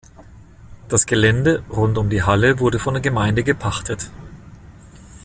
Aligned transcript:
Das 0.89 1.05
Gelände 1.05 1.63
rund 1.69 1.99
um 1.99 2.09
die 2.09 2.23
Halle 2.23 2.57
wurde 2.59 2.79
von 2.79 2.95
der 2.95 3.03
Gemeinde 3.03 3.43
gepachtet. 3.43 4.09